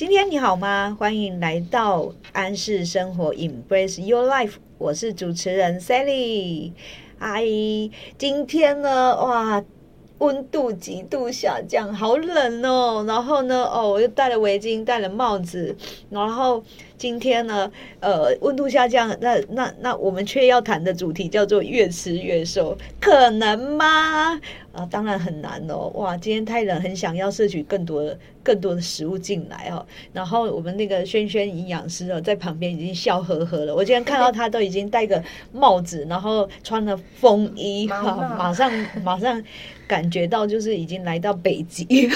[0.00, 0.96] 今天你好吗？
[0.98, 4.54] 欢迎来到安适生活，Embrace Your Life。
[4.78, 6.72] 我是主持人 Sally。
[7.18, 9.62] 阿姨，今天呢，哇，
[10.16, 13.04] 温度极度下降，好冷哦。
[13.06, 15.76] 然后呢，哦，我又戴了围巾，戴了帽子。
[16.08, 16.64] 然后
[17.00, 24.38] 今天呢，呃，温度下降，那那那我们却要谈的主题叫做越吃越瘦，可能吗？
[24.72, 25.90] 啊，当然很难哦。
[25.94, 28.18] 哇，今天太冷，很想要摄取更多的。
[28.42, 33.74] 更多的食物进来哦，然后我们那个轩轩营养师哦，在旁边已经笑呵呵了。
[33.74, 38.72] 我今天看到他都已经戴个帽子，然后穿了风衣，哈，马上
[39.04, 39.44] 马上
[39.86, 41.86] 感觉到就是已经来到北极。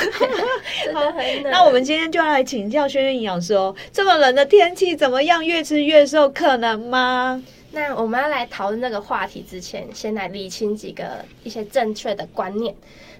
[1.45, 5.45] 那我们今天就要来请教轩轩营养师哦，这么冷的天气怎么样？
[5.45, 7.42] 越吃越瘦可能吗？
[7.70, 12.74] 那我们要来讨论这个话题之前，先来理清几个一些正确的观念。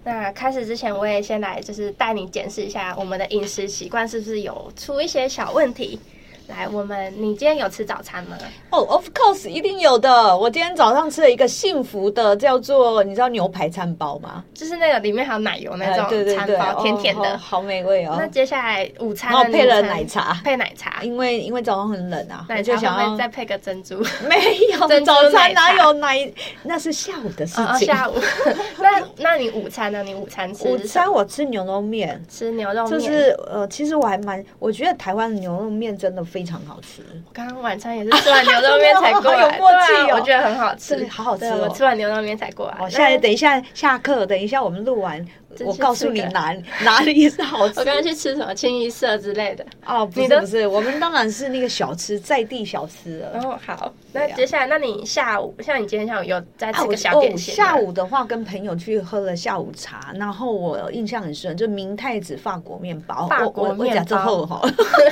[0.05, 5.99] 那开始之前，我也先来就是带你检视一下我们的饮食习惯是不是有出一些小问题。
[6.47, 8.37] 来，我们你今天有吃早餐吗？
[8.71, 10.37] 哦，Of course，一定有的。
[10.37, 14.45] 我今天早上吃了一个幸福的，叫做你知道牛排餐包吗？
[14.53, 18.17] 就是那个里面还有奶油那种餐包，甜甜的，好美味哦。
[18.19, 23.97] 那接下来午餐，然后配了奶茶，配奶茶，因为因为早上很冷啊，那就想要再配个珍珠。
[24.29, 24.37] 没
[24.73, 26.31] 有， 早餐哪有奶？
[26.63, 27.87] 那是下午的事情。
[27.87, 28.15] 下午。
[28.79, 30.03] 那那你午餐呢？
[30.03, 30.69] 你午餐吃？
[30.69, 32.91] 午餐我吃牛肉面，吃牛肉面。
[32.91, 37.01] 就是呃，其实我还蛮，我觉得台湾的牛肉面真的非常好吃。
[37.25, 41.45] 我刚刚晚餐也是吃完牛肉面才过来， 对啊，我觉得很好吃，好好吃。
[41.45, 42.77] 我吃完牛肉面才过来。
[42.81, 45.25] 我现在等一下下课，等一下我们录完。
[45.65, 47.75] 我告诉你哪哪里是好吃。
[47.79, 53.41] 我刚刚去吃什么清一色之类的哦，不是不是，我们当然是那个小吃在地小吃了。
[53.41, 57.55] 哦，好，那接下来，那你下午像你今天下午有在吃个小点心？
[57.55, 63.29] 下午的话，跟朋友去喝了下午茶，然后我印象很深，就明太子法国面包。
[63.29, 64.61] 法国面包哈，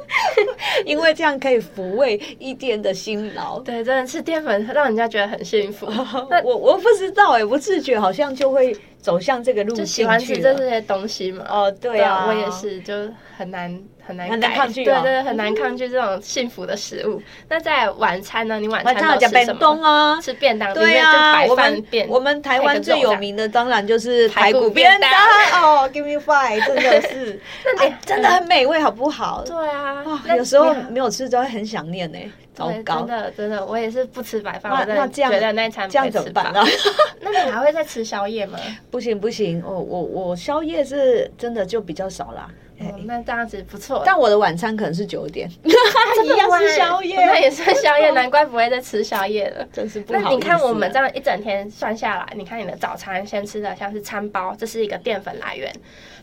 [0.86, 3.60] 因为这样可以抚慰一天的辛劳。
[3.60, 5.88] 对，真的吃淀粉让人家觉得很幸福。
[6.30, 8.76] 那我我不知道哎，不自觉好像就会。
[9.02, 11.46] 走向这个路，就喜欢吃这些东西嘛。
[11.50, 12.94] 哦，对啊，我也是，就
[13.38, 17.22] 很难很难很难抗拒，对对，很难抗拒这种幸福的食物。
[17.48, 18.60] 那在晚餐呢？
[18.60, 19.88] 你晚餐都吃什么？
[19.88, 25.10] 啊，吃便当，对啊，我们我们台湾最有名的当然就是排骨便当
[25.64, 27.40] 哦，Give me five，真的是，
[27.80, 29.44] 哎，真的很美味，好不好？
[29.46, 30.04] 对啊，
[30.36, 32.20] 有时候没有吃都会很想念呢。
[32.68, 34.72] 对，真的真的，我也是不吃白饭。
[34.72, 36.62] 那那这样觉得那餐这样怎么办呢？
[37.22, 38.60] 那你还会再吃宵夜吗？
[38.92, 42.50] 不行不行，我我我宵夜是真的就比较少啦。
[43.06, 50.20] 那这样子不错，但我的晚餐可能是九点， 一样是宵夜，那也算宵夜，难怪不会再吃宵夜了，真是不好。
[50.20, 55.74] 那你看我们这样一整天算下来，你看你的早餐先吃的像是餐包，这是一个淀粉来源。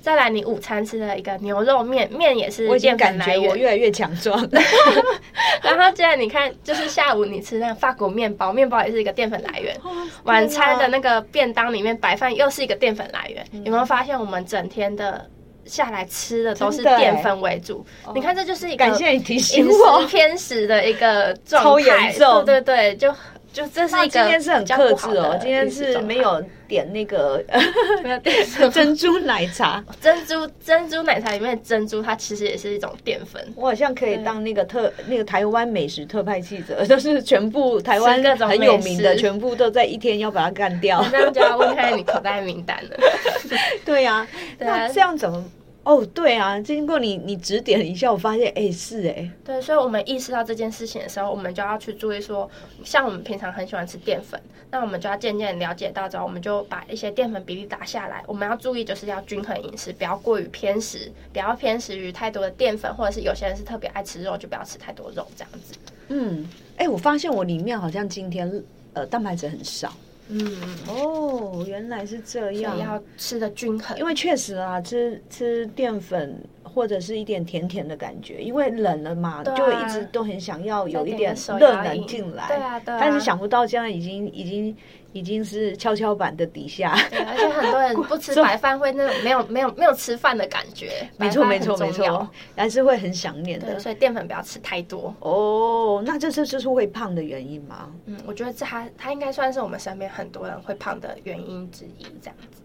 [0.00, 3.50] 再来，你午餐吃的一个牛肉面，面也是淀粉来源。
[3.50, 4.38] 我越来越强壮。
[5.62, 9.76] 然后接着你看，就是下午你吃那个法国面包，面包也是一个淀粉来源。
[10.22, 13.44] 晚餐的那个便当里面白饭又是一个淀粉来源。
[13.64, 15.28] 有没有发现我们整天的
[15.66, 17.84] 下来吃的都是淀粉为主？
[18.14, 22.12] 你看，这就是一个感谢你提醒我偏食的一个状态。
[22.44, 23.12] 对对对，就。
[23.52, 27.42] 就这是一个今天是很克制哦，今天是没有点那个
[28.04, 33.42] 没有点珍珠奶茶，珍珠珍珠奶茶里面的珍珠它其实也是一种淀粉。
[33.56, 41.02] 我好像可以当那个特那个台湾美食特派记者， 就是全部台湾很有名的，全部都在一天要把它干掉。
[41.10, 42.96] 这样就要问看你口袋名单了。
[43.86, 44.26] 对呀，
[44.58, 45.42] 那这样怎么？
[45.86, 52.50] 哦，对啊，经过你你指点一下，我发现，哎，是哎，对，所以，我们意识到这件事情的时候，我们就要去注意说，
[52.82, 54.40] 像我们平常很喜欢吃淀粉，
[54.72, 58.20] 那我们就要渐渐了解到之后，我们就把一些淀粉比例打下来。
[58.26, 65.78] 我们要注意，就是要均衡饮食，不要过于偏食，不要偏食于太多的淀粉，或者是有些人是特别爱吃肉，就不要吃太多肉这样子。
[66.08, 66.44] 嗯，
[66.78, 68.52] 哎，我发现我里面好像今天
[68.92, 69.92] 呃蛋白质很少。
[70.28, 70.40] 嗯
[70.88, 73.98] 哦，原来是这样，要吃的均衡。
[73.98, 82.48] 因为确实啊，吃吃淀粉或者是一点甜甜的感觉，因为冷了嘛，就一直都很想要有一点热能进来。
[82.48, 84.76] 对啊，但是想不到现在已经已经。
[85.16, 93.78] 已经是跷跷板的底下，对，而且很多人不吃 白饭会那种没有没有没有吃饭的感觉， 没错没错没错，还是会很想念的。
[93.78, 96.02] 所以淀粉不要吃太多哦。
[96.04, 97.90] 那这是就是会胖的原因吗？
[98.04, 102.60] 嗯，我觉得这它它应该算是我们身边很多人会胖的原因之一，这样子。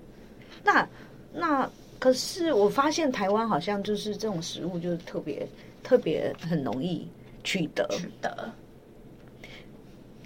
[0.63, 0.87] 那
[1.33, 1.69] 那
[1.99, 5.47] 可是我发现台湾好像就是这种食物就是特别
[5.81, 7.07] 特别很容易
[7.43, 8.51] 取得取得。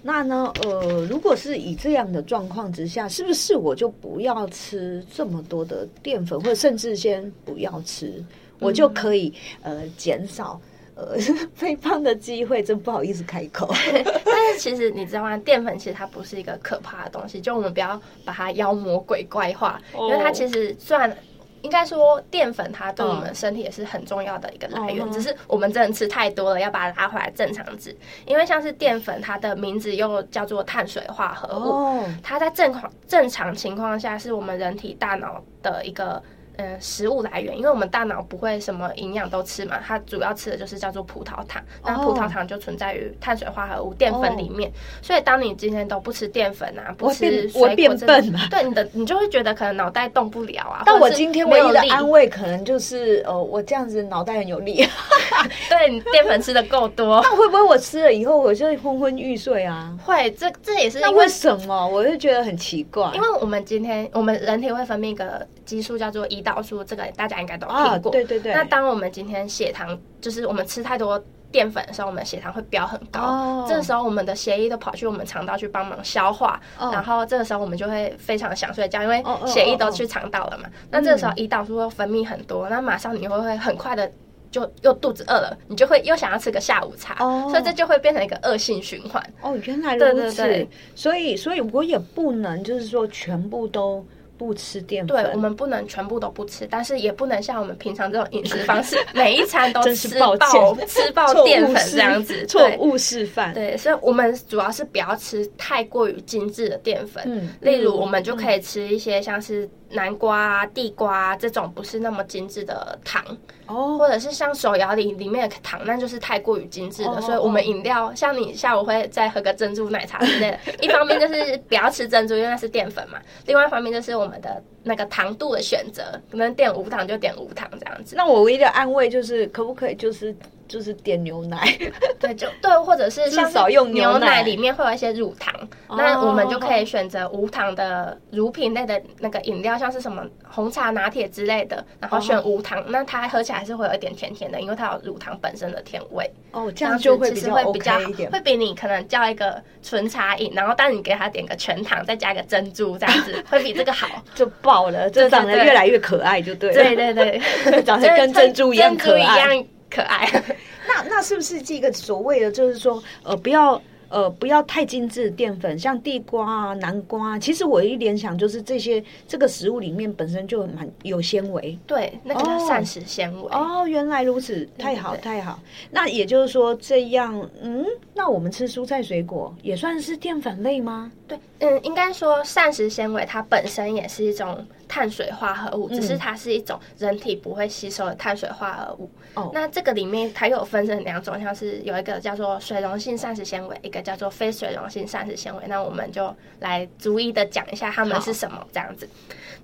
[0.06, 0.52] 那呢？
[0.62, 8.24] 呃，如果是以这样的状况之下，是不是我就不要吃这么多的淀粉，或者甚至先不要吃？
[8.60, 10.60] 我就可以呃减少
[10.94, 11.18] 呃
[11.54, 12.62] 肥胖的机会。
[12.62, 13.68] 真不好意思开口。
[14.24, 15.36] 但是其实你知道吗？
[15.38, 21.14] 淀粉其实它不是一个可怕的东西，就我们不要把它妖魔鬼怪化，因为它其实虽然。
[21.62, 27.96] 应该说，淀粉它对我们身体也是很重要的一个来源，只是我们真的吃太多了，要把它拉回来正常值。
[28.26, 36.22] 因为像是淀粉，它的名字又叫做碳水化合物，它在正常正常情况下是我们人体大脑的一个。
[36.58, 44.72] 嗯，食物来源，因为我们大脑不会什么营养都吃嘛，它主要吃的就是叫做葡萄糖，那葡萄糖就存在于碳水化合物淀粉里面。
[45.02, 47.68] 所以，当你今天都不吃淀粉啊，不吃水果，
[48.06, 50.82] 对你的，你就会觉得可能脑袋动不了啊。
[50.86, 54.82] 但我今天唯一的安慰，可能就是呃，我这样子脑袋很有力。
[55.68, 59.94] 对你淀粉吃的够多， 那会不会我吃了以后我就昏昏欲睡啊？
[60.02, 61.86] 会，这这也是因为什么？
[61.86, 66.45] 我就觉得很奇怪，因为我们今天我们人体会分泌一个激素叫做胰。
[66.46, 68.54] 导数这个大家应该都听过，对对对。
[68.54, 71.20] 那当我们今天血糖就是我们吃太多
[71.50, 73.66] 淀粉的时候，我们血糖会飙很高。
[73.68, 80.70] 这个时候，我们的血液都跑去我们肠道去帮忙消化，然后这个时候我们就会非常想睡觉，因为血液都去肠道了嘛。
[80.90, 84.10] 那这个时候胰岛素会分泌很多，那马上你会会很快的
[84.50, 87.16] 就又肚子饿了，你就会又想要吃个下午茶，
[87.50, 89.20] 所以这就会变成一个恶性循环。
[89.40, 90.68] 哦，原来如此。
[90.94, 94.06] 所以，所以我也不能就是说全部都。
[94.38, 100.36] 不吃淀粉，对我们不能全部都不吃，但是也不能像我们平常这种饮食方式， 每一餐都吃爆
[100.86, 103.52] 吃爆淀粉这样子，错误示范。
[103.54, 109.68] 对，所以我们主要是不要吃太过于精致的淀粉，嗯，例如我们就可以吃一些像是。
[109.90, 113.24] 南瓜啊、地瓜啊这种不是那么精致的糖
[113.66, 117.20] 哦，或者是像手摇里里面的糖，那就是太过于精致的。
[117.20, 128.16] 所以，我们饮料像你下午会再喝个珍珠奶茶之类的， 一方面就是不要吃珍珠，因为那是淀粉嘛；，另外一方面就是我们的那个糖度的选择，可能点无糖就点无糖这样子。
[128.16, 130.34] 那我唯一的安慰就是，可不可以就是？
[130.68, 131.58] 就是点牛奶，
[132.18, 135.52] 对，就对，或者是像少用牛奶里面会有一些乳糖，
[135.88, 146.30] 那我们就可以选择无糖的乳品类的那个饮料，像是什么红茶拿铁之类的，然后选无糖，那它喝起来是会有一点甜甜的，因为它有乳糖本身的甜味。
[146.52, 156.82] 哦，这样就会其实会比较一点，会比你可能叫一个纯茶饮，然后但你给他点个全糖，再加个珍珠，这样子 会比这个好，就爆了，就长得越来越可爱，就对了。
[156.82, 159.64] 对对对， 长得跟珍珠一样可爱。
[159.90, 160.26] 可爱，
[160.88, 173.48] 那那是不是这个所谓的就是说，呃，不要呃不要太精致的淀粉，像地瓜啊、南瓜啊，其实我一联想就是这些这个食物里面本身就蛮有纤维，对，那个叫膳食纤维。
[173.50, 175.58] 哦，原来如此，太好太好。
[175.90, 177.84] 那也就是说，这样，嗯，
[178.14, 181.10] 那我们吃蔬菜水果也算是淀粉类吗？
[181.26, 189.10] 对，嗯，应该说膳食纤维它本身也是一种碳水化合物，只是它是一种人体不会吸收的碳水化合物。
[189.34, 195.62] 哦，那这个里面它又有分成两种，像是有一个叫做水溶性膳食纤维，一个叫做非水溶性膳食纤维。
[195.66, 199.08] 那我们就来逐一的讲一下它们是什么这样子。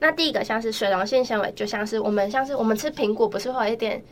[0.00, 4.02] 那第一个像是水溶性纤维，就像是我们像是我们吃苹果，不是会有一点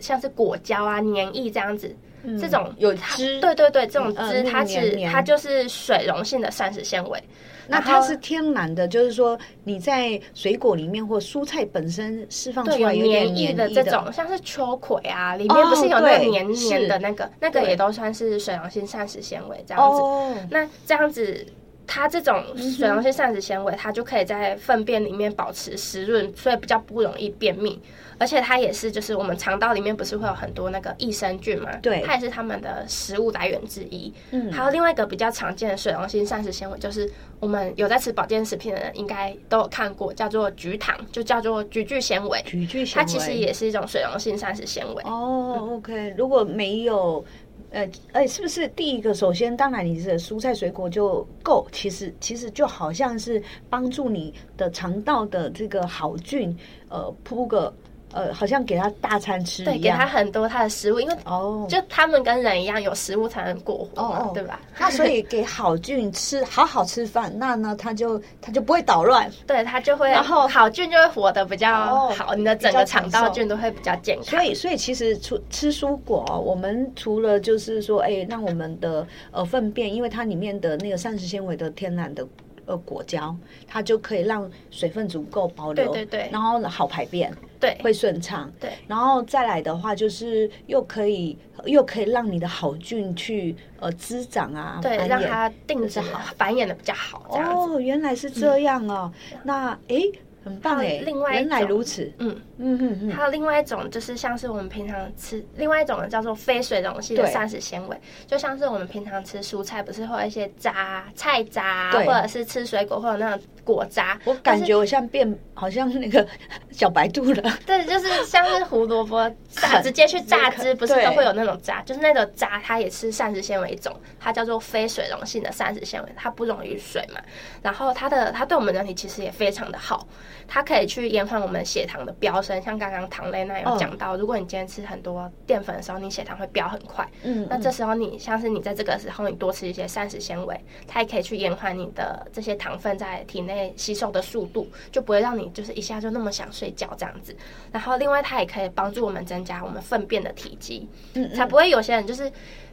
[0.00, 1.94] 像是果胶啊、黏液这样子。
[2.38, 7.22] 这种有汁，对对对，这种汁它是它就是水溶性的膳食纤维，
[7.66, 20.46] 那它是天然的，就是说你在水果里面或蔬菜本身释放出来有点黏液的这种，像是秋葵啊，里面不是有那个黏黏的那个，那个也都算是水溶性膳食纤维这样子。
[20.50, 21.46] 那这样子，
[21.90, 27.82] 它这种水溶性膳食纤维，它就可以在粪便里面保持湿润，所以比较不容易便秘。
[28.16, 31.74] 而且它也是，就是我们肠道里面不是会有很多那个益生菌嘛？
[31.78, 34.12] 对，它也是它们的食物来源之一。
[34.30, 42.40] 嗯，还有另外一个比较常见的水溶性膳食纤维，就是我们有在吃保健食品的人应该都有看过，叫做菊糖，就叫做菊苣纤维。
[42.46, 45.02] 菊苣纤维，它其实也是一种水溶性膳食纤维。
[45.04, 47.24] 哦，OK，如果没有，
[47.70, 49.14] 呃，哎，是不是第一个？
[49.14, 56.56] 首先，当然你是蔬菜水果就够，其实其实就好像是帮助你的肠道的这个好菌，
[56.88, 57.72] 呃，铺个。
[58.12, 64.60] 呃，好像给他大餐吃对，给他很多他的食物，因为哦，就他们跟人一样，有食物才能过活嘛，对吧？
[64.78, 74.24] 那所以给好菌吃，好好吃饭，那呢，他就他就不会捣乱，对他就会，然后好菌就会活得比较好，你的整个肠道菌都会比较健康。
[74.24, 82.26] 所以，所以其实除吃蔬果，我们除了就是说，哎，让我们的呃粪便，因为它里面的那个膳食纤维的天然的。
[82.70, 83.36] 呃，果胶
[83.66, 97.26] 它就可以让水分足够保留，对对对，然后好排便，对，会顺畅，对，然后再来的话，就是又可以又可以让你的好菌去呃滋长啊，对，让它定着好，繁衍的比较好。
[97.30, 99.12] 哦，原来是这样哦。
[99.42, 100.02] 那哎，
[100.44, 114.18] 很棒哎，另外原来如此，嗯嗯嗯嗯，还有另外一种，就是像是我们平常吃，另外一种叫做非水溶性的膳食纤维，就像是我们平常吃蔬菜，不是会有一些渣、菜渣，或者是吃水果会有那种果渣。
[114.24, 116.26] 我感觉我像变，好像那个
[116.72, 117.58] 小白兔了。
[117.66, 121.82] 对，就是像是胡萝卜榨，直接去榨汁，不是都会有那种渣？
[121.82, 127.20] 就是那种渣，它也是膳食纤维一种，它叫做非水溶性的膳食纤维，它不溶于水嘛。
[127.62, 130.06] 然后它的它对我们人体其实也非常的好，
[130.46, 132.60] 它可以去延缓我们血糖的飙升。
[132.62, 137.08] 像刚刚糖类那有讲到，如果你今天吃很多淀粉的时候，你血糖会飙很快。
[137.22, 147.36] 嗯，那这时候你像是你在这个时候，你多吃一些膳食纤维，它也可以去延缓你的这些糖分在体内吸收的速度，就不会让你就是一下就那么想睡觉这样子。
[147.72, 150.88] 然后另外它也可以帮助我们增加我们粪便的体积，
[151.34, 152.30] 才不会有些人就是。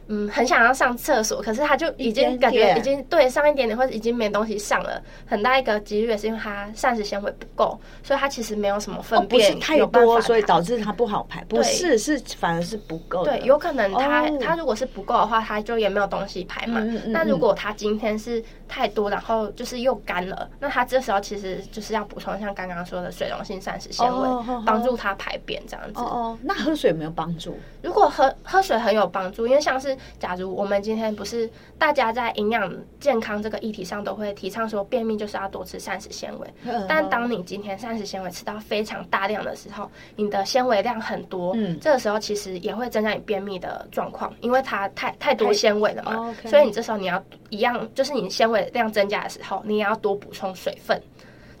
[0.08, 5.00] 嗯，很想要上厕所，可是他就已经感觉已经对上一点点，或者已经没东西上了。
[5.26, 11.44] 很大一个几率也是因为他膳食纤维不够，所以他其实没有什么哦粪不是便、太多，法所以导致他不好排。
[11.44, 13.24] 不是，是反而是不够。
[13.24, 16.80] 对，有可能他、哦他如果是不够的话，他就也没有东西排嘛。
[16.80, 24.28] 嗯嗯嗯那如果他今天是太多，然后就是又干了，那他这时候其实就是要补充像刚刚说的水溶性膳食纤维，
[24.64, 26.00] 帮助他排便这样子。
[26.00, 27.58] 哦哦，那喝水有没有帮助？
[27.82, 41.78] 如果喝喝水很有帮助，因为像是假如我们今天不是大家在营养健康这个议题上都会提倡说便秘就是要多吃膳食纤维，嗯但当你今天膳食纤维吃到非常大量的时候，你的纤维量很多，嗯。
[41.80, 51.00] 这个时候其实也会增加你便秘的状况，因为它太太多纤维了嘛，所以你这时候你要一样，就是你纤维量增加的时候，你也要多补充水分，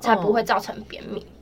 [0.00, 1.20] 才不会造成便秘。
[1.20, 1.37] 哦，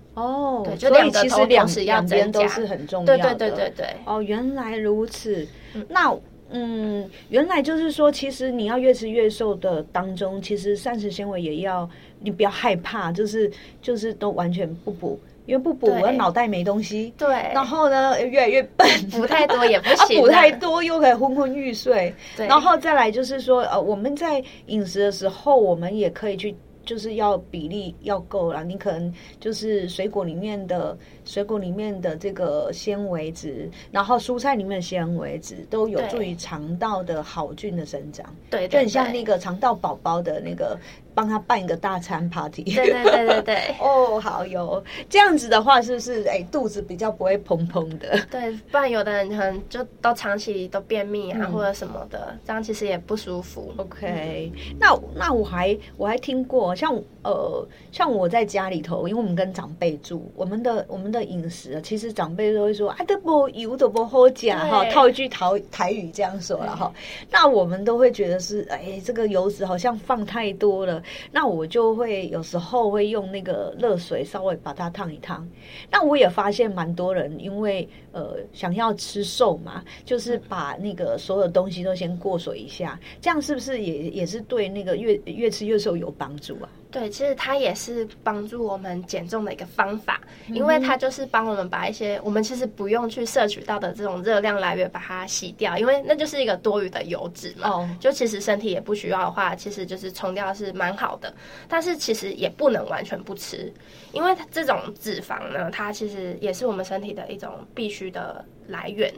[0.65, 3.19] 对就所以两个都其实两同时要两边增加都是很重要的。
[3.19, 3.87] 对对对对对。
[4.07, 5.47] 哦，原来如此。
[5.89, 6.15] 那
[6.49, 11.89] 嗯，原来就是说，其实你要越吃越瘦的当中，其实膳食纤维也要，
[12.21, 13.51] 你不要害怕，就是
[13.83, 17.13] 就是都完全不补，因为不补对我脑袋没东西。
[17.19, 22.15] 对，然后呢，越来越笨， 补太多也不 啊，行啊补太多又可以昏昏欲睡。
[22.37, 26.55] 对然后再来就是说，呃，我们在饮食的时候，我们也可以去。
[26.87, 40.79] 就是要比例要够了，你可能就是水果里面的水果里面的这个纤维质，然后蔬菜里面的纤维质都有助于肠道的好菌的生长，对，就很像那个肠道宝宝的那个
[41.15, 42.63] 帮他办一个大餐 party。
[42.63, 48.17] 对对对对对 哦，好有这样子的话，是不是哎肚子比较不会砰砰的？
[48.31, 53.75] 对，不然有的人可能就都长期都便秘啊、嗯或者什么的，这样其实也不舒服。
[53.77, 56.95] OK，那那我还我还听过，像
[57.27, 66.93] 呃像我在家里头，因为我们跟长辈住，我们的我们的饮食啊，其实长辈都会说啊，都不油都不好假哈，套一句台台语这样说了哈。
[67.31, 71.03] 那我们都会觉得是哎，这个油脂好像放太多了，
[71.33, 75.47] 那我就会有时候会用那个热水稍微把它烫一烫。
[75.91, 86.69] 那我也发现蛮多人因为呃想要吃瘦嘛，就是把那个所有东西都先过水一下，这样是不是也也是对那个越越吃越瘦有帮助啊？
[86.91, 90.19] 对，其实它也是帮助我们减重的一个方法，
[90.49, 97.69] 因为它就是帮我们把一些我们其实不用去摄取到的这种热量来源把它洗掉，因为那就是一个多余的油脂嘛。
[97.69, 101.35] 哦就其实身体也不需要的话，其实就是冲掉是蛮好的，
[101.69, 103.71] 但是其实也不能完全不吃，
[104.13, 109.13] 因为它这种脂肪呢，它其实也是我们身体的一种必须的来源。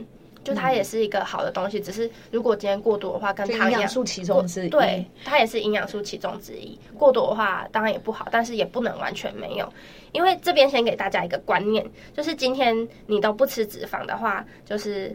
[0.45, 4.68] 就它也是一个好的东西，只是如果今天过多的话，跟就糖一样，营养素其中之一。
[4.71, 6.78] 对，它也是营养素其中之一。
[6.97, 9.71] 过多的话当然也不好，但是也不能完全没有。
[10.12, 15.14] 因为这边先给大家一个观念，就是今天你都不吃脂肪的话，就是。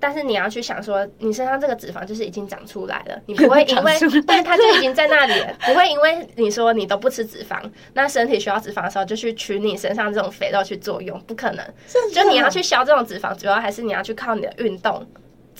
[0.00, 7.60] 但是你要去想说，你身上这个脂肪就是已经长出来了，你不会因为 长出来 对它就已经在那里了，不会因为你说你都不吃脂肪，
[7.92, 11.64] 那身体需要脂肪的时候就去取你身上这种肥肉去作用，不可能。
[12.12, 15.06] 就你要去消这种脂肪，主要还是你要去靠你的运动。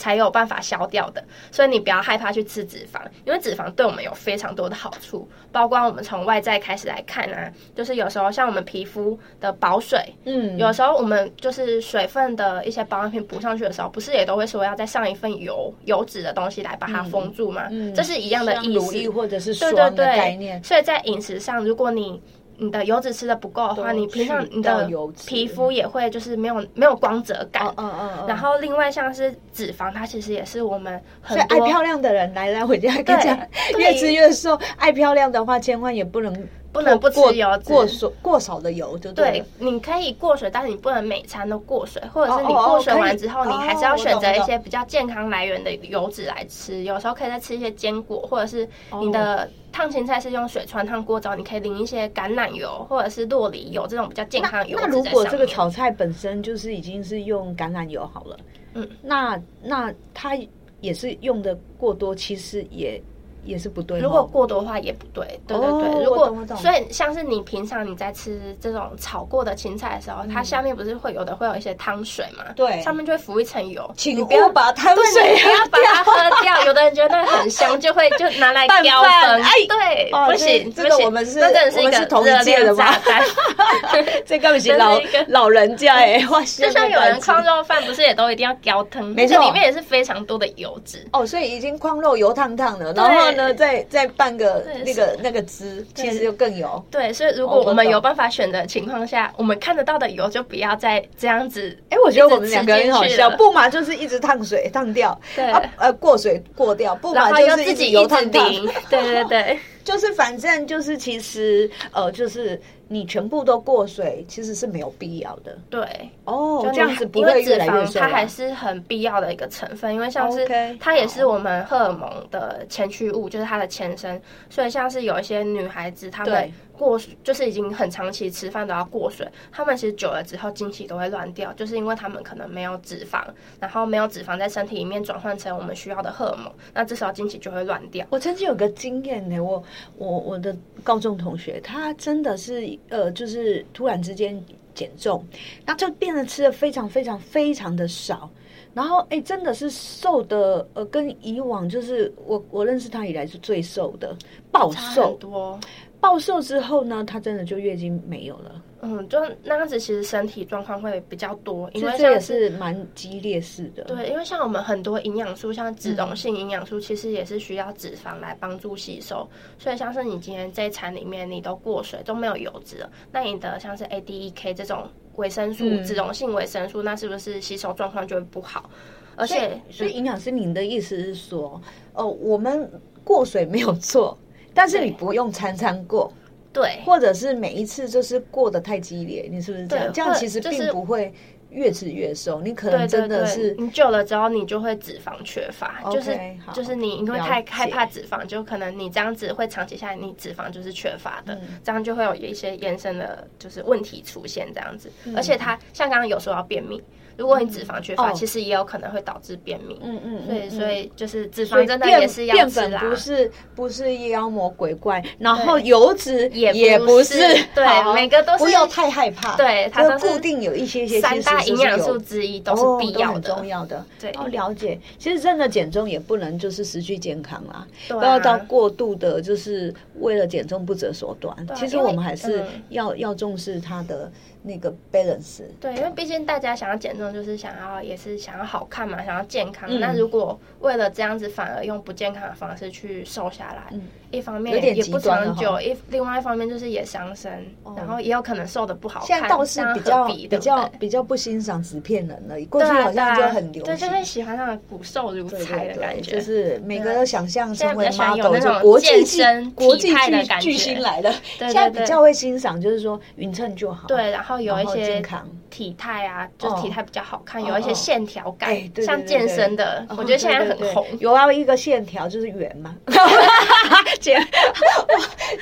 [0.01, 17.69] 才有办法消掉的，所以你不要害怕去吃脂肪，因为脂肪对我们有非常多的好处，包括我们从外在开始来看啊，就是有时候像我们皮肤的保水，嗯，有时候我们就是水分的一些保养品补上去的时候，不是也都会说要再上一份油油脂的东西来把它封住吗？
[17.71, 19.11] 嗯这是一样的意思乳液。
[19.11, 20.61] 或者是对对对。
[20.63, 22.23] 所以在饮食上，如果你
[22.61, 24.87] 你的油脂吃的不够的话，你平常你的
[25.27, 27.67] 皮肤也会就是没有没有光泽感。
[27.67, 33.39] 哦哦哦哦，然后另外像是脂肪，它其实也是我们很所以爱漂亮的人来来，回家跟你讲，
[33.79, 34.59] 越吃越瘦。
[34.77, 46.83] 爱漂亮的话，千万也不能不能不吃油脂过少过少的油，就对了。，你可以过水，但是你不能每餐都过水，或者是你过水完之后，你还是哦要选择一些比较健康来源的油脂来吃。
[46.85, 48.69] 有时候可以再吃一些坚果，或者是
[49.01, 58.37] 你的烫青菜是用水穿烫过之后，你可以淋一些橄榄油或者是洛梨油这种比较健康的油那脂如果这个炒菜本身就是已经是用橄榄油好了，
[58.75, 60.37] 嗯，那那它
[60.81, 63.01] 也是用的过多，其实也
[63.45, 64.03] 也是不对哦。
[64.03, 66.05] 如果过多的话也不对，对对哦对。
[66.05, 72.45] 如果所以像是你平常你在吃这种炒过的青菜的时候，它下面不是会有的会有一些汤水嘛？
[72.49, 73.89] 嗯对上面就会浮一层油。
[73.97, 76.65] 请不要勿把汤 对，水不要把它喝掉。
[76.65, 79.51] 有的人觉得那很香，就会就拿来 拌浇分饭哎。
[79.69, 83.25] 对，哦不行，这个我们是那真的是一个我们是同一热量届的吗炸弹
[84.27, 86.41] 这根本是老老人家哎，哇！
[86.43, 89.05] 就像有人矿肉饭，不是也都一定要浇汤？
[89.07, 91.07] 没错里面也是非常多的油脂。
[91.13, 96.85] 哦，所以已经框肉油烫烫了，然后呢，再再拌个那个那个汁，其实就更油。
[96.91, 101.77] 对，所以如果我们有办法选的情况下，我们看得到的油就不要再这样子。
[101.91, 108.45] 哎，我觉得我们两个很好笑，不嘛就是一直烫水烫掉，对啊呃过水过掉，不然嘛就是自己直油烫掉。
[108.89, 112.61] 对对对， 就是反正就是其实呃就是
[112.93, 115.81] 你全部都过水，其实是没有必要的对。
[116.25, 118.09] 哦就，你这样子不因为脂会越来越肪它瘦啊。
[118.09, 120.45] 还是很必要的一个成分，因为像是
[120.81, 124.21] 它也是我们荷尔蒙的前驱物，就是它的前身。
[124.49, 133.23] 所以像是有一些女孩子，她们过就是已经很长期吃饭都要过水，她们其实久了之后经期都会乱掉，就是因为她们可能没有脂肪，
[133.61, 138.05] 然后没有脂肪在身体里面转换成我们需要的荷尔蒙，那这时候经期就会乱掉。
[138.11, 139.63] 我曾经有个经验呢，我
[139.97, 144.43] 我我的高中同学，他真的是呃，就是突然之间
[144.75, 145.25] 减重，
[145.67, 148.31] 那就变得吃的非常非常非常的少，
[148.75, 154.17] 然后哎，真的是瘦的呃，跟以往就是我我认识他以来是最瘦的，
[154.51, 155.59] 暴瘦，多，
[156.01, 163.85] 暴瘦之后呢，她真的就月经没有了，嗯，就那样子其实身体状况会比较多，因为这也是是蛮激烈式的。
[163.85, 169.29] 对，因为像我们很多营养素，像脂溶性营养素，其实也是需要脂肪来帮助吸收。
[169.59, 178.71] 所以像是你今天这一餐里面你都过水，都没有油脂了，那你的像是 A、D、E、K 这种维生素、嗯脂溶性维生素，那是不是吸收状况就会不好？
[179.17, 181.61] 而且，所以营养师，您的意思是说，
[181.93, 182.71] 哦，我们
[183.05, 184.17] 过水没有错，
[184.61, 186.13] 但是你不用餐餐过。
[186.53, 186.81] 对。
[186.85, 189.87] 或者是每一次就是过得太激烈，你是不是这样？
[189.87, 191.11] 对这样其实并不会
[191.49, 193.27] 越吃越瘦，你可能真的对。
[193.27, 195.81] 是，你久了之后，你就会脂肪缺乏。
[195.91, 196.19] 就是
[196.53, 201.41] 就是你因为太害怕脂肪，就可能你这样子会长期下来，你脂肪就是缺乏的，嗯。
[201.65, 204.93] 这样就会有一些延伸的，就是问题出现这样子。
[205.05, 205.17] 嗯。
[205.17, 206.83] 而且它像刚刚有说要便秘，
[207.17, 208.13] 如果你脂肪缺乏，哦。
[208.15, 209.79] 其实也有可能会导致便秘。
[209.83, 210.51] 嗯嗯所以嗯。
[210.51, 212.69] 所以就是脂肪真的也是要吃啦。
[212.69, 217.19] 淀粉不是不是妖魔鬼怪，然后油脂也也不不是。
[217.55, 223.85] 对每个都是不要太害怕，对它固定有一些些三大营养素素之一都是必要重要的。
[224.01, 224.11] 对。
[224.13, 224.79] 哦，了解。
[224.99, 227.67] 其实真的减重也不能就是失去健康啊。
[227.89, 231.35] 不要到过度的，就是为了减重不择手段。
[231.49, 232.47] 啊其实我们还是嗯。
[232.71, 234.11] 要、要重视它的
[234.43, 235.43] 那个 balance。
[235.61, 239.69] 对，因为毕竟大家想要减重，就是想要也是想要好看嘛，想要健康。
[239.71, 247.31] 嗯那如果为了这样子，反而用不健康的方式去瘦下来，嗯一方面也不长久，一另外一方面就是也伤身，
[247.77, 249.07] 然后也有可能瘦的不好看。
[249.07, 253.91] 现在倒是比较比较比较不欣赏纸片人了，过去好像就很流对，就行。
[253.91, 259.95] 会喜欢那种骨瘦如柴的感觉，就是每个都想象成为现在比较喜欢有 model，那种就国际国际
[260.41, 261.13] 巨星来的。
[261.39, 263.87] 对现在比较会欣赏，就是说匀称就好。
[263.87, 265.27] 对，然后有一些健康。
[265.51, 270.87] 体态啊，就体态比较好看，哦有一些线条感像健身的，哦我觉得现在很红。
[271.01, 272.73] 有啊，一个线条就是圆嘛，
[274.01, 274.25] 姐， 哇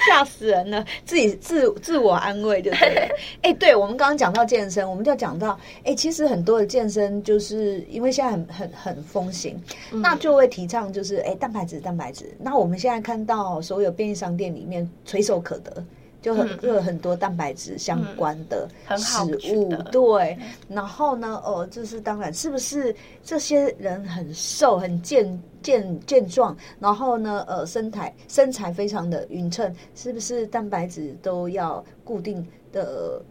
[0.07, 3.09] 吓死人了，自己自自我安慰就对了。
[3.42, 9.57] 哎、对我们刚刚讲到健身，我们就讲到，哎、其实很多的健身就是因为现在很很很风行，
[9.92, 12.37] 嗯那就会提倡就是哎、蛋白质蛋白质。
[12.38, 15.85] 那我们现在看到所有便利商店里面垂手可得。
[16.29, 20.37] 就很嗯就有很多蛋白质相关的食物，对。
[20.69, 33.23] 然后呢，哦，就是当然，是不是这些人很瘦、很健健健壮，然后呢，呃，身材身材非常的匀称，是不是蛋白质都要固定的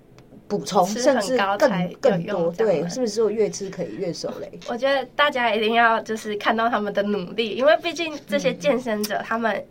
[0.48, 2.52] 补充，甚至更更多？
[2.54, 4.52] 对，是不是说越吃可以越瘦嘞？
[4.68, 9.64] 我觉得大家一定要就是看到他们的努力，因为毕竟这些健身者他们。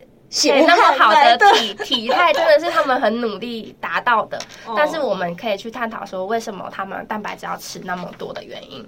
[0.66, 4.36] 那么好的体体态，真的是他们很努力达到的。
[4.66, 8.84] 哦但是我们可以去探讨说，为什么他们蛋白质要吃那么多的原因？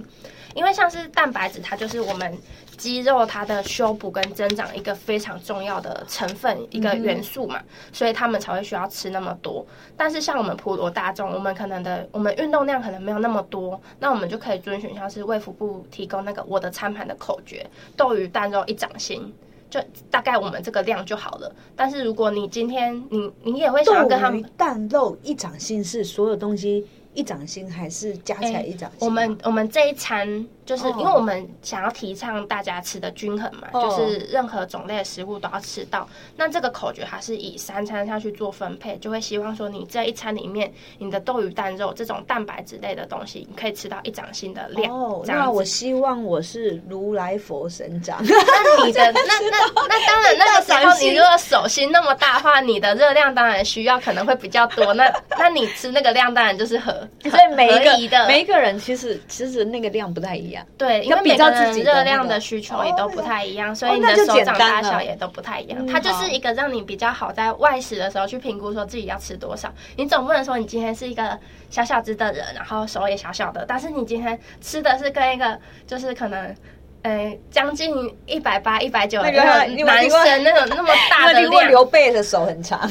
[0.55, 2.37] 因为像是蛋白质，它就是我们
[2.77, 7.61] 肌肉它的修补跟增长一个非常重要的成分，一个元素嘛，
[7.92, 9.64] 所以他们才会需要吃那么多。
[9.96, 17.64] 但是像我们普罗大众，我们可能的我们运动量可能没有那么多，那我们就可以遵循像是卫福部提供那个我的餐盘的口诀：
[17.96, 19.33] 豆鱼蛋肉一掌心。
[19.70, 21.54] 就大概我们这个量就好了。
[21.76, 24.50] 但是如果你今天你你也会想要跟他豆鱼们。
[24.57, 28.98] 蛋肉一掌心是所有东西一掌心，还是加起来一掌心？
[29.00, 36.07] 我们我们这一餐就是哦因为我们想要提倡大家吃的均衡嘛，哦就是任何种类的食物都要吃到。
[36.37, 44.92] 那这个口诀它是以三餐下去做分配，就会希望说你这一餐里面，你的豆鱼蛋肉这种蛋白质类的东西，你可以吃到一掌心的量。
[44.92, 48.18] 哦，那我希望我是如来佛神掌。
[48.28, 54.92] 那你的那那那当然，那个时候你如果手心那么大的话，你的热量当然需要可能会比较多。
[54.92, 60.58] 那 那你吃那个量当然就是合，所以每一个每一个人其实其实那个量不太一样。
[60.77, 65.79] 对，因为每个人较自己热量的需求也都不太一样，所哦以你的手掌大小也都不太一样。
[65.81, 69.73] 嗯它就是一个让你比较好在外食的时候去评估说自己要吃多少。
[69.97, 71.38] 你总不能说你今天是一个
[71.71, 76.55] 小小只的人，然后手也小小的，但是你今天吃的是跟一个就是可能。
[77.03, 77.94] 呃，将近
[78.27, 82.90] 一百八、一百九的那个男生那种那么 大那的量，刘备的手很长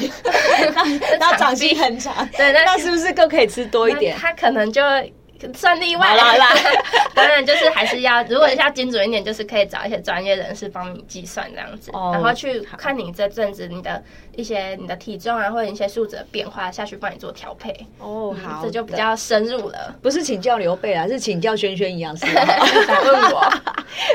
[1.20, 4.16] 他掌心很长，对，那那是不是更可以吃多一那点？
[4.18, 4.82] 他可能就
[5.54, 6.48] 算例外好啦好啦
[7.14, 14.02] 当然就是还是要，如果要精准一点，就是可以找一些专业人士帮你计算这样子，哦然后去看你这阵子你的
[14.36, 17.72] 一些你的体重啊，或者一些数值的变化下去帮你做调配。
[17.98, 19.94] 哦，嗯好，这就比较深入了。
[20.02, 22.26] 不是请教刘备啦，是请教轩轩营养师。
[22.26, 23.40] 来问我，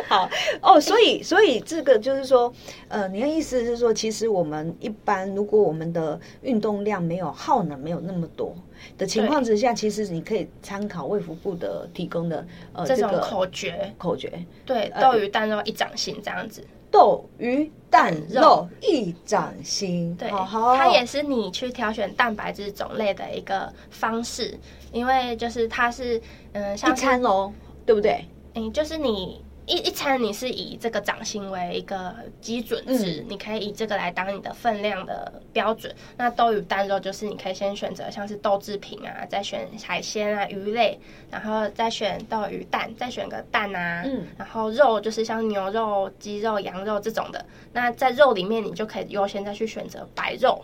[0.08, 0.30] 好
[0.62, 2.54] 哦，所以所以这个就是说，
[2.88, 8.56] 呃，你的意思是说，其实我们一般如果我们的运动量没有耗能没有那么多
[8.98, 14.32] 的情况之下，其实你可以参考卫福部的提供的呃这种口诀，口诀：
[14.65, 16.65] 对，豆鱼蛋肉一掌心这样子。
[16.91, 20.15] 豆鱼蛋肉肉一掌心。
[20.15, 24.56] 对，好好它也是你去挑选蛋白质种类的一个方式，
[24.91, 27.52] 因为就是它是嗯，一像是餐喽，
[27.84, 28.24] 对不对？
[28.54, 35.93] 嗯，就是你一一餐你是以这个掌心为一个基准值，嗯你可以以这个来当你的分量的标准。
[36.17, 40.99] 那豆与蛋肉就是你可以先选择像是豆制品啊，再选海鲜啊、鱼类，
[41.32, 47.45] 然后再选豆鱼蛋，再选个蛋啊，嗯然后肉就是像牛肉、鸡肉、羊肉这种的。
[47.71, 50.62] 那在肉里面，你就可以优先再去选择白肉，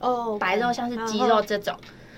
[0.00, 1.74] 哦，白肉像是鸡肉这种。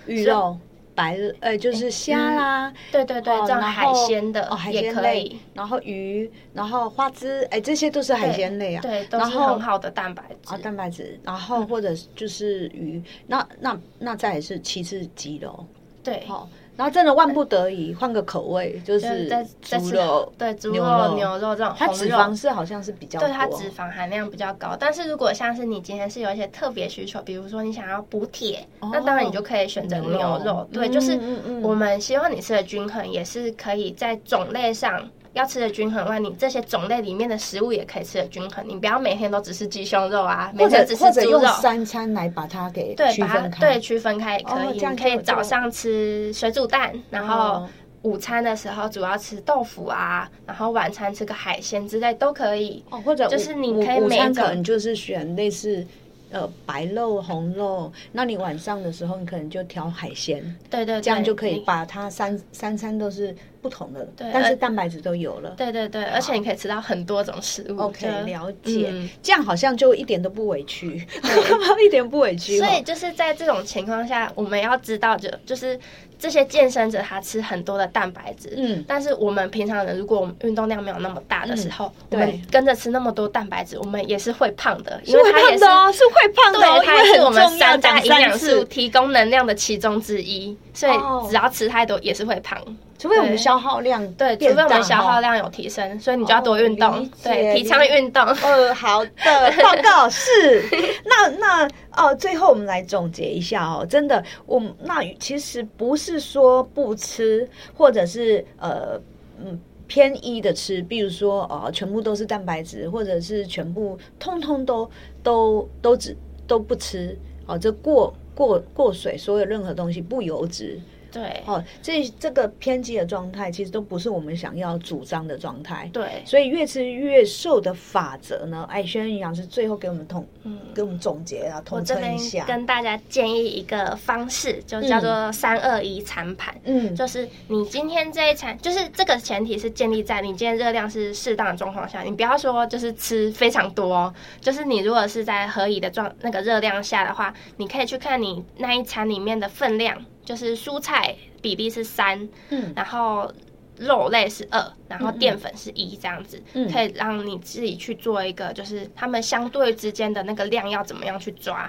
[0.06, 0.58] 鱼肉。
[0.94, 8.80] 白呃就是虾啦，对对对，哦这样海鲜的哦海也鲜类然后鱼，然后花枝，哎，这些都是海鲜类啊。
[8.80, 10.54] 对，都是很好的蛋白质。
[10.54, 15.66] 啊，蛋白质，然后或者就是鱼，那那那再来是其次鸡肉，
[16.02, 21.54] 对，好，然后真的万不得已换个口味，就就是猪肉，对猪肉、牛肉。
[21.54, 30.68] 这种它脂肪是好像是比较，对它脂肪含量比较高，但是如果像是你今天是有一些特别需求，比如说你想要补铁，那当然你就可以选择牛肉。
[30.72, 31.18] 对，嗯就是
[31.62, 35.08] 我们希望你吃的均衡，也是可以在种类上。
[35.34, 38.66] 要吃的均衡外，你这些种类里面的食物也可以吃的均衡。
[38.66, 41.46] 你不要每天都只吃鸡胸肉啊，每或者天只是猪肉。
[41.60, 44.68] 三餐来把它给对，把它对区分开也可以。
[44.68, 47.68] 哦这样你可以早上吃水煮蛋，然后哦
[48.02, 52.82] 午餐的时候主要吃豆腐啊，然后晚餐吃个海鲜之类都可以。
[52.90, 55.86] 哦，或者就是你可以午餐可每一种能就是选类似。
[56.30, 63.32] 呃，白肉、红肉，那你晚上的时候，你可能就挑海鲜，对对对，这样就可以把它三三餐都是
[63.64, 65.54] 不同的，对但是蛋白质都有了。
[65.56, 67.80] 对对对，而且你可以吃到很多种食物。
[67.80, 69.08] OK，了解，嗯。
[69.22, 71.02] 这样好像就一点都不委屈，
[71.82, 72.66] 一点不委屈哦。
[72.66, 75.80] 所以就是在这种情况下，我们要知道就就是
[76.18, 78.84] 这些健身者他吃很多的蛋白质，嗯。
[78.86, 91.22] 但是我们平常人如果我们运动量没有那么大的时候，我们跟着吃那么多蛋白质，我们也是会胖的，因为它也是哦，是会胖的哦，对，它因为也是我们三大营养素，提供能量的其中之一，所哦。
[91.24, 92.60] 以只要吃太多也是会胖。
[93.04, 95.20] 除非我们消耗量对，除非我们消耗哦。
[95.20, 98.24] 量有提升，所以你就要多运动，哦对，提倡运动。
[98.24, 100.64] 呃，好的， 报告是。
[101.04, 108.98] 那那哦，最后我们来总结一下哦，真的，我那其实不是说不吃，或者是呃
[109.38, 114.90] 嗯偏一的吃，比如说呃全部都是蛋白质，或者是全部通通都
[115.22, 117.14] 都都只都不吃
[117.44, 120.80] 哦，这过过过水，所有任何东西不油脂。
[121.14, 125.88] 对哦，这这个偏激的状态，其实都不是我们想要主张的状态。
[125.92, 132.44] 对，所以越吃越瘦的法则呢，哎，轩营养师最后给我们统，嗯给我们总结啊，我统称一下。
[132.44, 136.52] 跟大家建议一个方式，就叫做三二一餐盘。
[136.64, 153.30] 嗯，就是你今天这一餐，就是这个前提是建立在你今天热量是适当的状况下，你不要说就是吃非常多哦，就是你如果是在合理的状那个热量下的话，你可以去看你那一餐里面的分量，就是蔬菜比例是三，嗯然后
[153.76, 161.68] 肉类是二，然后淀粉是一，这样子、嗯可以让你自己去做一个，就是他们相对之间的那个量要怎么样去抓，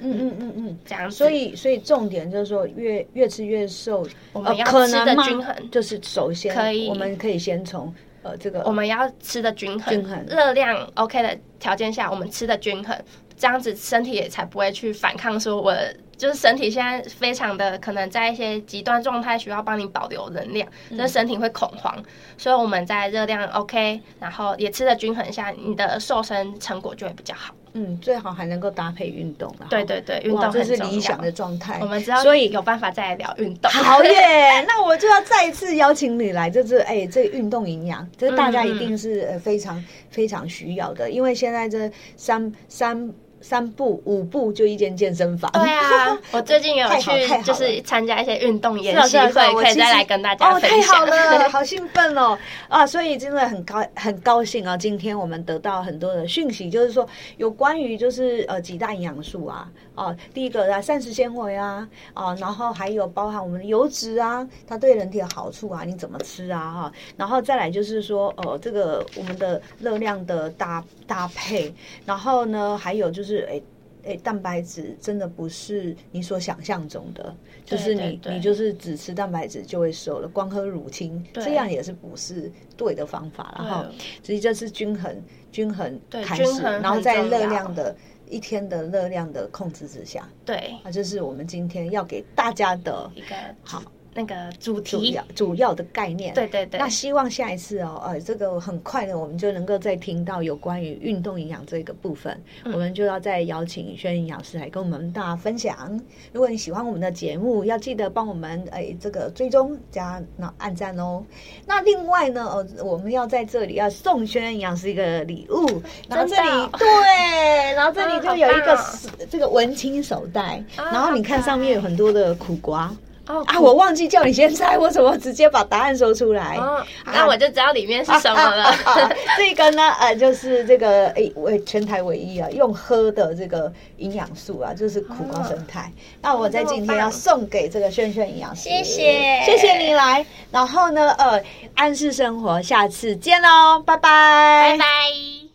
[0.00, 0.78] 嗯嗯嗯嗯。
[0.84, 1.16] 这样子。
[1.16, 7.92] 所以，所以重点就是说，越越吃越瘦，我们要吃的均衡就是首先可以我们可以先从
[8.22, 12.94] 呃这个我们要吃的均衡，均衡热量 OK 的条件下，我们吃的均衡，
[13.36, 15.74] 这样子身体也才不会去反抗，说我
[16.16, 21.96] 就是身体现在非常的可能在一些极端状态需要帮你保留能量，嗯这身体会恐慌，
[22.36, 27.54] 所以我们在热量 OK，然后也吃的均衡下，你的瘦身成果就会比较好。
[27.78, 29.66] 嗯，最好还能够搭配运动了。
[29.68, 31.30] 对对对，运动，这是理想的。
[31.36, 31.78] 状态。
[31.82, 33.70] 我们知道，所以有办法再来聊运动。
[33.70, 34.62] 好 耶！
[34.66, 43.12] 那我就要再一次邀请你来，这是哎，这个运动营养，这大家一定是呃非常非常需要的，因为现在这三三
[43.46, 45.48] 三步五步就一间健身房。
[45.52, 47.10] 对啊， 我最近有去，
[47.44, 51.06] 就是参加一些运动研是啊习会，可以再来跟大家哦，太好。
[51.06, 52.36] 了， 好兴奋哦！
[52.68, 54.76] 啊，所以真的很高很高兴啊！
[54.76, 57.06] 今天我们得到很多的讯息，就是说
[57.36, 73.60] 有关于就是呃几大营养素啊，哦、第一个啊膳食纤维啊，啊、然后还有包含我们的油脂啊，它对人体的好处啊，你怎么吃啊哈，然后再来就是说呃这个我们的热量的搭搭配，然后呢还有就是哎。
[74.06, 81.42] 诶，蛋白质真的不是你所想象中的，就是你你就是只吃蛋白质就会瘦了，光喝乳清对。
[81.42, 83.86] 这样也是不是对的方法了哈。
[84.22, 85.12] 所以这是均衡
[85.50, 87.96] 均衡对开始，均衡然后在热量的
[88.28, 93.10] 一天的热量的控制之下，对，啊，就是我们今天要给大家的。
[93.14, 93.82] 一个好
[94.16, 95.24] 那个主题主要。
[95.34, 96.34] 主要的概念。
[96.34, 106.00] 对对对那希望下一次哦，呃，这个很快的，我们就能够再听到有关于运动营养这个部分，嗯我们就要再邀请轩营养师来跟我们大家分享。
[106.32, 111.22] 如果你喜欢我们的节目，要记得帮我们哎这个追踪加那按赞哦。
[111.66, 122.94] 那另外呢，呃，我们要在这里要送轩营养师一个礼物，然后这里对，然后这里啊 就有一个好棒哦这个文青手袋，啊然后你看上面有很多的苦瓜。
[123.28, 126.56] 哦啊，我忘记叫你先猜，我怎么直接把答案说出来？
[126.56, 128.64] 哦，那我就知道里面是什么了。
[128.64, 135.90] 啊啊啊啊 这个呢，呃，就是这个诶，为全台唯一啊，用喝的这个营养素啊，就是苦瓜生态。
[136.22, 140.24] 那我在今天要送给这个轩轩营养师，谢谢谢谢你来。
[140.52, 141.42] 然后呢，呃，
[141.74, 145.45] 安适生活，下次见喽，拜拜，拜拜。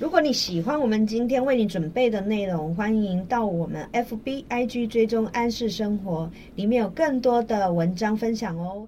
[0.00, 8.86] 如果你喜欢我们今天为你准备的内容，欢迎到我们 FB IG 追踪安氏生活，里面有更多的文章分享哦。